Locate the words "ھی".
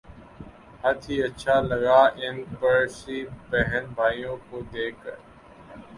1.07-1.15